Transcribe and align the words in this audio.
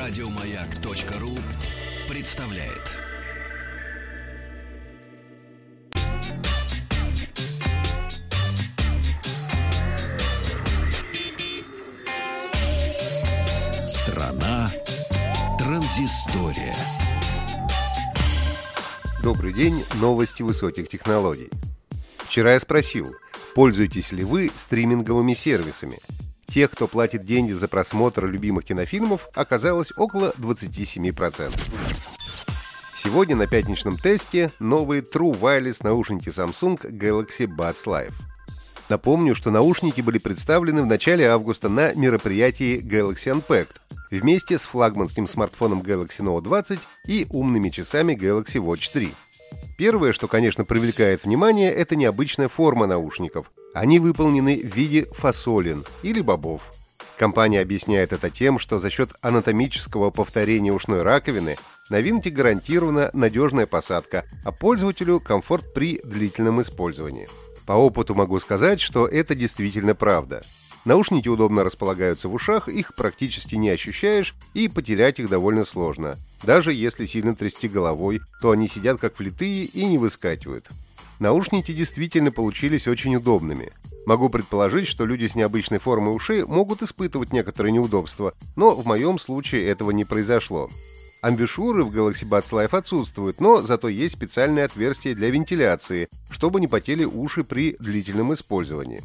Радиомаяк.ру 0.00 1.36
представляет. 2.08 2.72
Страна 13.86 14.72
транзистория. 15.58 16.74
Добрый 19.22 19.52
день, 19.52 19.84
новости 20.00 20.42
высоких 20.42 20.88
технологий. 20.88 21.50
Вчера 22.16 22.54
я 22.54 22.60
спросил, 22.60 23.14
пользуетесь 23.54 24.12
ли 24.12 24.24
вы 24.24 24.50
стриминговыми 24.56 25.34
сервисами– 25.34 25.98
Тех, 26.52 26.72
кто 26.72 26.88
платит 26.88 27.24
деньги 27.24 27.52
за 27.52 27.68
просмотр 27.68 28.26
любимых 28.26 28.64
кинофильмов, 28.64 29.28
оказалось 29.34 29.92
около 29.96 30.32
27%. 30.38 31.52
Сегодня 33.02 33.36
на 33.36 33.46
пятничном 33.46 33.96
тесте 33.96 34.50
новые 34.58 35.02
True 35.02 35.38
Wireless 35.38 35.78
наушники 35.82 36.28
Samsung 36.28 36.78
Galaxy 36.90 37.46
Buds 37.46 37.84
Live. 37.86 38.14
Напомню, 38.88 39.36
что 39.36 39.52
наушники 39.52 40.00
были 40.00 40.18
представлены 40.18 40.82
в 40.82 40.86
начале 40.86 41.28
августа 41.28 41.68
на 41.68 41.94
мероприятии 41.94 42.82
Galaxy 42.82 43.32
Unpacked 43.32 43.76
вместе 44.10 44.58
с 44.58 44.62
флагманским 44.62 45.28
смартфоном 45.28 45.82
Galaxy 45.82 46.18
Note 46.18 46.42
20 46.42 46.80
и 47.06 47.28
умными 47.30 47.68
часами 47.68 48.14
Galaxy 48.14 48.56
Watch 48.56 48.90
3. 48.92 49.14
Первое, 49.78 50.12
что, 50.12 50.26
конечно, 50.26 50.64
привлекает 50.64 51.24
внимание, 51.24 51.72
это 51.72 51.94
необычная 51.94 52.48
форма 52.48 52.86
наушников, 52.86 53.52
они 53.74 53.98
выполнены 53.98 54.60
в 54.60 54.74
виде 54.74 55.06
фасолин 55.12 55.84
или 56.02 56.20
бобов. 56.20 56.70
Компания 57.16 57.60
объясняет 57.60 58.12
это 58.12 58.30
тем, 58.30 58.58
что 58.58 58.80
за 58.80 58.90
счет 58.90 59.10
анатомического 59.20 60.10
повторения 60.10 60.72
ушной 60.72 61.02
раковины 61.02 61.58
на 61.90 62.00
винте 62.00 62.30
гарантирована 62.30 63.10
надежная 63.12 63.66
посадка, 63.66 64.24
а 64.44 64.52
пользователю 64.52 65.20
комфорт 65.20 65.74
при 65.74 66.00
длительном 66.02 66.62
использовании. 66.62 67.28
По 67.66 67.72
опыту 67.72 68.14
могу 68.14 68.40
сказать, 68.40 68.80
что 68.80 69.06
это 69.06 69.34
действительно 69.34 69.94
правда. 69.94 70.42
Наушники 70.86 71.28
удобно 71.28 71.62
располагаются 71.62 72.28
в 72.28 72.34
ушах, 72.34 72.68
их 72.68 72.94
практически 72.94 73.54
не 73.54 73.68
ощущаешь, 73.68 74.34
и 74.54 74.68
потерять 74.68 75.18
их 75.18 75.28
довольно 75.28 75.66
сложно. 75.66 76.16
Даже 76.42 76.72
если 76.72 77.04
сильно 77.04 77.36
трясти 77.36 77.68
головой, 77.68 78.22
то 78.40 78.52
они 78.52 78.66
сидят 78.66 78.98
как 78.98 79.18
влитые 79.18 79.66
и 79.66 79.84
не 79.84 79.98
выскакивают. 79.98 80.70
Наушники 81.20 81.72
действительно 81.72 82.32
получились 82.32 82.88
очень 82.88 83.14
удобными. 83.14 83.70
Могу 84.06 84.30
предположить, 84.30 84.88
что 84.88 85.04
люди 85.04 85.26
с 85.26 85.34
необычной 85.34 85.78
формой 85.78 86.16
ушей 86.16 86.44
могут 86.44 86.82
испытывать 86.82 87.34
некоторые 87.34 87.72
неудобства, 87.72 88.32
но 88.56 88.74
в 88.74 88.86
моем 88.86 89.18
случае 89.18 89.66
этого 89.66 89.90
не 89.90 90.06
произошло. 90.06 90.70
Амбишуры 91.20 91.84
в 91.84 91.94
Galaxy 91.94 92.26
Buds 92.26 92.50
Live 92.52 92.74
отсутствуют, 92.74 93.38
но 93.38 93.60
зато 93.60 93.88
есть 93.88 94.16
специальное 94.16 94.64
отверстие 94.64 95.14
для 95.14 95.28
вентиляции, 95.28 96.08
чтобы 96.30 96.58
не 96.58 96.68
потели 96.68 97.04
уши 97.04 97.44
при 97.44 97.76
длительном 97.78 98.32
использовании. 98.32 99.02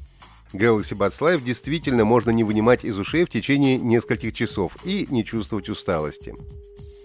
Galaxy 0.54 0.98
Buds 0.98 1.20
Live 1.20 1.44
действительно 1.44 2.06
можно 2.06 2.30
не 2.30 2.46
вынимать 2.46 2.86
из 2.86 2.98
ушей 2.98 3.26
в 3.26 3.30
течение 3.30 3.78
нескольких 3.78 4.34
часов 4.34 4.78
и 4.86 5.06
не 5.10 5.26
чувствовать 5.26 5.68
усталости. 5.68 6.34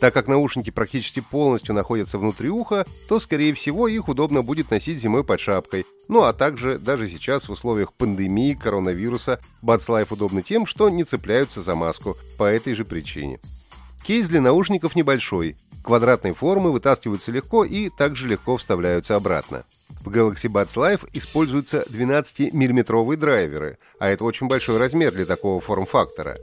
Так 0.00 0.14
как 0.14 0.28
наушники 0.28 0.70
практически 0.70 1.20
полностью 1.20 1.74
находятся 1.74 2.18
внутри 2.18 2.48
уха, 2.48 2.86
то, 3.06 3.20
скорее 3.20 3.52
всего, 3.52 3.86
их 3.86 4.08
удобно 4.08 4.42
будет 4.42 4.70
носить 4.70 4.98
зимой 4.98 5.24
под 5.24 5.40
шапкой. 5.40 5.84
Ну 6.08 6.22
а 6.22 6.32
также, 6.32 6.78
даже 6.78 7.08
сейчас 7.08 7.48
в 7.48 7.52
условиях 7.52 7.92
пандемии 7.92 8.54
коронавируса, 8.54 9.40
Buds 9.62 9.88
Life 9.88 10.08
удобны 10.10 10.40
тем, 10.40 10.64
что 10.64 10.88
не 10.88 11.04
цепляются 11.04 11.60
за 11.60 11.74
маску 11.74 12.16
по 12.38 12.44
этой 12.44 12.74
же 12.74 12.86
причине. 12.86 13.40
Кейс 14.02 14.26
для 14.26 14.40
наушников 14.40 14.96
небольшой. 14.96 15.56
Квадратной 15.84 16.32
формы 16.32 16.72
вытаскиваются 16.72 17.30
легко 17.30 17.64
и 17.64 17.90
также 17.90 18.26
легко 18.26 18.56
вставляются 18.56 19.16
обратно. 19.16 19.64
В 20.00 20.08
Galaxy 20.08 20.50
Buds 20.50 20.76
Live 20.76 21.08
используются 21.12 21.84
12-миллиметровые 21.90 23.16
драйверы, 23.16 23.78
а 23.98 24.08
это 24.08 24.24
очень 24.24 24.48
большой 24.48 24.78
размер 24.78 25.12
для 25.12 25.26
такого 25.26 25.60
форм-фактора. 25.60 26.38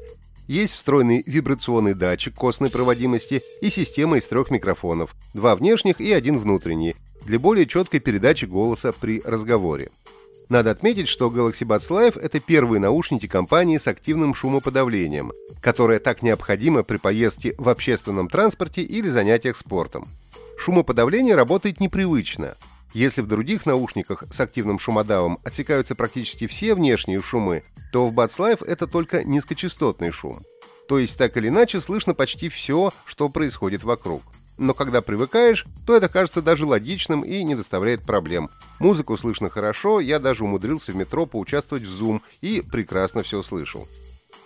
Есть 0.48 0.76
встроенный 0.76 1.24
вибрационный 1.26 1.94
датчик 1.94 2.34
костной 2.34 2.70
проводимости 2.70 3.44
и 3.62 3.70
система 3.70 4.18
из 4.18 4.28
трех 4.28 4.50
микрофонов, 4.50 5.14
два 5.34 5.56
внешних 5.56 6.00
и 6.00 6.12
один 6.14 6.40
внутренний, 6.40 6.96
для 7.26 7.38
более 7.38 7.68
четкой 7.68 8.00
передачи 8.00 8.46
голоса 8.46 8.94
при 8.94 9.22
разговоре. 9.26 9.92
Надо 10.48 10.72
отметить, 10.72 11.10
что 11.10 11.28
Galaxy 11.28 11.68
Buds 11.68 11.90
Live– 11.90 12.18
это 12.22 12.40
первые 12.40 12.80
наушники 12.80 13.28
компании 13.28 13.78
с 13.78 13.88
активным 13.88 14.34
шумоподавлением, 14.34 15.34
которое 15.62 16.00
так 16.00 16.22
необходимо 16.22 16.84
при 16.84 16.96
поездке 16.96 17.54
в 17.58 17.68
общественном 17.68 18.30
транспорте 18.30 18.82
или 18.82 19.10
занятиях 19.10 19.58
спортом. 19.58 20.08
Шумоподавление 20.58 21.36
работает 21.36 21.82
непривычно. 21.82 22.56
Если 22.94 23.20
в 23.20 23.28
других 23.28 23.66
наушниках 23.66 24.24
с 24.32 24.40
активным 24.40 24.80
шумодавом 24.80 25.38
отсекаются 25.44 25.96
практически 25.96 26.48
все 26.48 26.74
внешние 26.74 27.22
шумы, 27.22 27.64
то 27.92 28.06
в 28.06 28.14
Live 28.14 28.66
это 28.66 28.88
только 28.88 29.24
низкочастотный 29.24 30.12
шум. 30.12 30.40
То 30.88 31.00
есть 31.00 31.18
так 31.18 31.36
или 31.38 31.50
иначе 31.50 31.82
слышно 31.82 32.14
почти 32.14 32.50
все, 32.50 32.92
что 33.06 33.30
происходит 33.30 33.84
вокруг. 33.84 34.24
Но 34.58 34.74
когда 34.74 35.02
привыкаешь, 35.02 35.66
то 35.86 35.96
это 35.96 36.10
кажется 36.10 36.42
даже 36.42 36.66
логичным 36.66 37.22
и 37.22 37.44
не 37.44 37.56
доставляет 37.56 38.04
проблем. 38.04 38.50
Музыку 38.80 39.18
слышно 39.18 39.50
хорошо, 39.50 40.00
я 40.00 40.20
даже 40.20 40.44
умудрился 40.44 40.92
в 40.92 40.96
метро 40.96 41.26
поучаствовать 41.26 41.84
в 41.84 42.02
Zoom 42.02 42.22
и 42.42 42.64
прекрасно 42.72 43.22
все 43.22 43.44
слышал. 43.44 43.88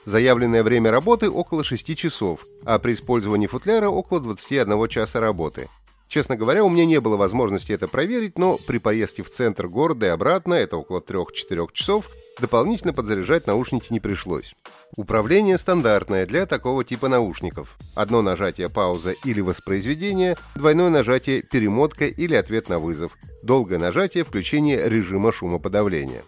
Заявленное 0.05 0.63
время 0.63 0.91
работы 0.91 1.29
около 1.29 1.63
6 1.63 1.95
часов, 1.95 2.43
а 2.65 2.79
при 2.79 2.93
использовании 2.93 3.47
футляра 3.47 3.87
около 3.87 4.19
21 4.19 4.87
часа 4.89 5.19
работы. 5.19 5.69
Честно 6.11 6.35
говоря, 6.35 6.65
у 6.65 6.69
меня 6.69 6.85
не 6.85 6.99
было 6.99 7.15
возможности 7.15 7.71
это 7.71 7.87
проверить, 7.87 8.37
но 8.37 8.57
при 8.57 8.79
поездке 8.79 9.23
в 9.23 9.29
центр 9.29 9.69
города 9.69 10.07
и 10.07 10.09
обратно, 10.09 10.55
это 10.55 10.75
около 10.75 10.99
3-4 10.99 11.69
часов, 11.71 12.09
дополнительно 12.37 12.91
подзаряжать 12.91 13.47
наушники 13.47 13.93
не 13.93 14.01
пришлось. 14.01 14.53
Управление 14.97 15.57
стандартное 15.57 16.25
для 16.25 16.45
такого 16.45 16.83
типа 16.83 17.07
наушников. 17.07 17.77
Одно 17.95 18.21
нажатие 18.21 18.67
пауза 18.67 19.11
или 19.23 19.39
воспроизведение, 19.39 20.35
двойное 20.53 20.89
нажатие 20.89 21.43
перемотка 21.43 22.07
или 22.07 22.35
ответ 22.35 22.67
на 22.67 22.79
вызов, 22.79 23.17
долгое 23.41 23.79
нажатие 23.79 24.25
включение 24.25 24.89
режима 24.89 25.31
шумоподавления. 25.31 26.23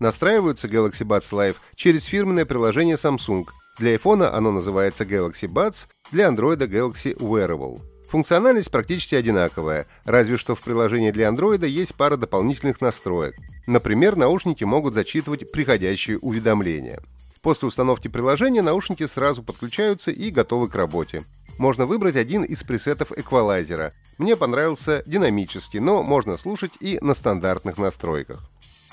Настраиваются 0.00 0.68
Galaxy 0.68 1.00
Buds 1.00 1.32
Live 1.32 1.56
через 1.74 2.04
фирменное 2.04 2.44
приложение 2.44 2.96
Samsung. 2.96 3.46
Для 3.78 3.94
iPhone 3.94 4.26
оно 4.26 4.52
называется 4.52 5.04
Galaxy 5.04 5.48
Buds, 5.48 5.86
для 6.12 6.28
Android 6.28 6.58
Galaxy 6.58 7.16
Wearable. 7.16 7.80
Функциональность 8.14 8.70
практически 8.70 9.16
одинаковая, 9.16 9.88
разве 10.04 10.36
что 10.36 10.54
в 10.54 10.60
приложении 10.60 11.10
для 11.10 11.26
Android 11.26 11.66
есть 11.66 11.96
пара 11.96 12.16
дополнительных 12.16 12.80
настроек. 12.80 13.34
Например, 13.66 14.14
наушники 14.14 14.62
могут 14.62 14.94
зачитывать 14.94 15.50
приходящие 15.50 16.20
уведомления. 16.20 17.00
После 17.42 17.66
установки 17.66 18.06
приложения 18.06 18.62
наушники 18.62 19.04
сразу 19.08 19.42
подключаются 19.42 20.12
и 20.12 20.30
готовы 20.30 20.68
к 20.68 20.76
работе. 20.76 21.24
Можно 21.58 21.86
выбрать 21.86 22.14
один 22.14 22.44
из 22.44 22.62
пресетов 22.62 23.10
эквалайзера. 23.10 23.92
Мне 24.16 24.36
понравился 24.36 25.02
динамический, 25.06 25.80
но 25.80 26.04
можно 26.04 26.38
слушать 26.38 26.74
и 26.78 27.00
на 27.00 27.14
стандартных 27.14 27.78
настройках. 27.78 28.44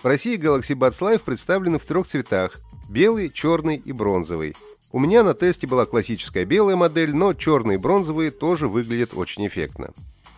В 0.01 0.07
России 0.07 0.35
Galaxy 0.35 0.75
Buds 0.75 0.99
Live 0.99 1.21
представлены 1.23 1.77
в 1.77 1.85
трех 1.85 2.07
цветах– 2.07 2.53
белый, 2.89 3.29
черный 3.29 3.75
и 3.75 3.91
бронзовый– 3.91 4.55
у 4.91 4.99
меня 4.99 5.23
на 5.23 5.33
тесте 5.33 5.67
была 5.67 5.85
классическая 5.85 6.45
белая 6.45 6.75
модель, 6.75 7.15
но 7.15 7.33
черные 7.33 7.77
и 7.77 7.81
бронзовые 7.81 8.31
тоже 8.31 8.67
выглядят 8.67 9.13
очень 9.13 9.47
эффектно. 9.47 9.91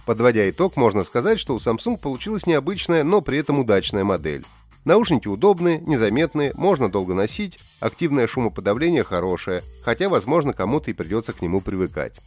Подводя 0.06 0.50
итог, 0.50 0.75
можно 0.75 1.03
сказать, 1.03 1.40
что 1.40 1.56
у 1.56 1.59
Samsung 1.59 1.97
получилась 1.97 2.46
необычная, 2.46 3.03
но 3.03 3.22
при 3.22 3.38
этом 3.38 3.59
удачная 3.59 4.03
модель. 4.03 4.44
Наушники 4.86 5.30
удобные, 5.30 5.80
незаметные, 5.80 6.52
можно 6.56 6.91
долго 6.91 7.14
носить, 7.14 7.58
активное 7.80 8.28
шумоподавление 8.28 9.03
хорошее, 9.03 9.64
хотя, 9.84 10.09
возможно, 10.09 10.52
кому-то 10.52 10.91
и 10.91 10.94
придется 10.94 11.32
к 11.32 11.41
нему 11.41 11.61
привыкать. 11.61 12.20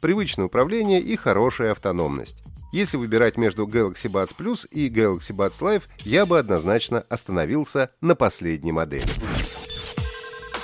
Привычное 0.00 0.46
управление 0.46 1.00
и 1.00 1.14
хорошая 1.14 1.72
автономность. 1.72 2.42
Если 2.72 2.96
выбирать 2.96 3.36
между 3.36 3.66
Galaxy 3.66 4.10
Buds 4.10 4.34
Plus 4.36 4.66
и 4.68 4.88
Galaxy 4.88 5.34
Buds 5.34 5.60
Live, 5.60 5.82
я 6.00 6.26
бы 6.26 6.38
однозначно 6.38 7.04
остановился 7.08 7.90
на 8.00 8.14
последней 8.16 8.72
модели. 8.72 9.04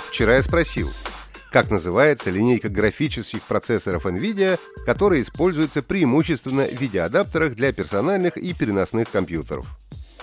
Вчера 0.09 0.35
я 0.35 0.43
спросил, 0.43 0.89
как 1.51 1.69
называется 1.69 2.29
линейка 2.29 2.69
графических 2.69 3.41
процессоров 3.43 4.05
NVIDIA, 4.05 4.59
которая 4.85 5.21
используется 5.21 5.81
преимущественно 5.81 6.65
в 6.65 6.79
видеоадаптерах 6.79 7.55
для 7.55 7.71
персональных 7.71 8.37
и 8.37 8.53
переносных 8.53 9.09
компьютеров. 9.09 9.67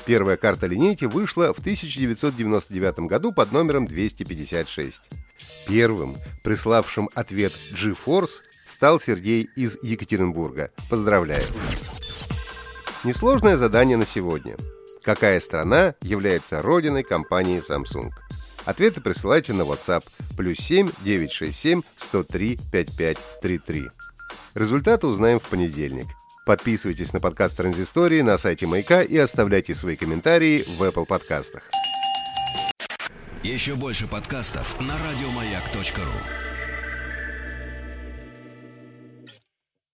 Первая 0.07 0.37
карта 0.37 0.67
линейки 0.67 1.07
вышла 1.07 1.55
в 1.55 1.61
1999 1.61 2.99
году 3.01 3.33
под 3.33 3.53
номером 3.53 3.87
256. 3.87 5.01
Первым, 5.67 6.19
приславшим 6.43 7.09
ответ 7.15 7.53
GeForce, 7.73 8.43
стал 8.67 9.01
Сергей 9.01 9.49
из 9.57 9.79
Екатеринбурга. 9.83 10.71
Поздравляю! 10.91 11.45
Несложное 13.03 13.57
задание 13.57 13.97
на 13.97 14.07
сегодня. 14.07 14.57
Какая 15.03 15.41
страна 15.41 15.95
является 16.01 16.63
родиной 16.63 17.03
компании 17.03 17.63
Samsung? 17.67 18.11
Ответы 18.65 19.01
присылайте 19.01 19.53
на 19.53 19.63
WhatsApp 19.63 20.05
плюс 20.37 20.59
7 20.59 20.91
967 21.05 21.83
103 21.97 22.59
5533. 22.73 23.91
Результаты 24.55 25.07
узнаем 25.07 25.39
в 25.39 25.49
понедельник. 25.49 26.07
Подписывайтесь 26.47 27.13
на 27.13 27.21
подкаст 27.21 27.57
Транзистории 27.57 28.21
на 28.21 28.37
сайте 28.39 28.67
Маяка 28.67 29.03
и 29.03 29.17
оставляйте 29.17 29.75
свои 29.75 29.97
комментарии 29.97 30.65
в 30.77 30.83
Apple 30.83 31.07
подкастах. 31.07 31.63
Еще 33.43 33.75
больше 33.75 34.07
подкастов 34.07 34.79
на 34.81 34.95
радиомаяк.ру 34.95 36.54